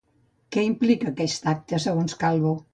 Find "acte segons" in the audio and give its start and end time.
1.53-2.21